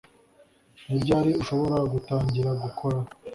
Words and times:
Ni 0.87 0.97
ryari 1.01 1.31
ushobora 1.41 1.75
gutangira 1.93 2.49
gukora 2.63 2.97